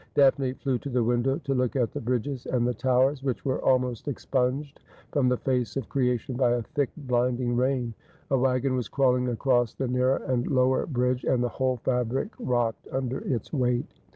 [0.15, 3.63] Daphne flew to the window to look at the bridges and the towers, which were
[3.63, 4.79] almost expunged
[5.11, 7.93] from the face of creation by a thick blinding rain.
[8.31, 12.87] A waggon was crawling across the nearer and lower bridge, and the whole fabric rocked
[12.91, 13.93] under its weight.